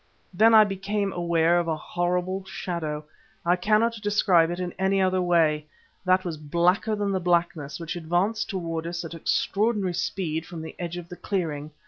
Then 0.33 0.55
I 0.55 0.63
became 0.63 1.13
aware 1.13 1.59
of 1.59 1.67
a 1.67 1.75
horrible 1.75 2.43
shadow 2.45 3.05
I 3.45 3.55
cannot 3.55 4.01
describe 4.01 4.49
it 4.49 4.59
in 4.59 4.73
any 4.79 4.99
other 4.99 5.21
way 5.21 5.67
that 6.05 6.25
was 6.25 6.37
blacker 6.37 6.95
than 6.95 7.11
the 7.11 7.19
blackness, 7.19 7.79
which 7.79 7.95
advanced 7.95 8.49
towards 8.49 8.87
us 8.87 9.05
at 9.05 9.13
extraordinary 9.13 9.93
speed 9.93 10.47
from 10.47 10.63
the 10.63 10.75
edge 10.79 10.97
of 10.97 11.07
the 11.07 11.17
clearing. 11.17 11.69